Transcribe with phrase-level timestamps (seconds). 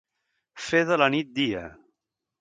[0.69, 1.63] Fer de la nit dia.